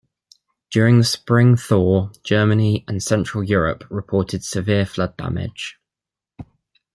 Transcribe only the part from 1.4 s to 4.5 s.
thaw, Germany and Central Europe reported